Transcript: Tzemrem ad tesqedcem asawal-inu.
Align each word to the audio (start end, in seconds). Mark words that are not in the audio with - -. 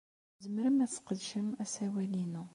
Tzemrem 0.37 0.77
ad 0.85 0.89
tesqedcem 0.89 1.47
asawal-inu. 1.63 2.43